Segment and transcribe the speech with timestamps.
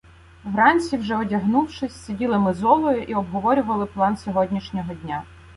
[0.43, 5.23] Вранці, вже одягнувшись, сиділи ми з Олею й обговорювали план сьогоднішнього дня.